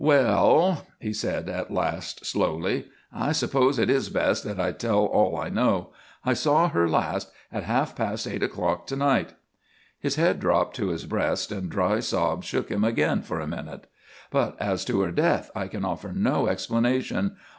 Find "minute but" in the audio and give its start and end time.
13.45-14.59